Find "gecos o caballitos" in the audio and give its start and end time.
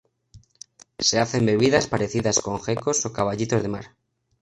2.59-3.61